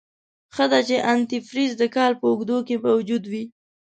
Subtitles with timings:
[0.55, 3.43] ښه ده چې انتي فریز دکال په اوږدو کې موجود وي.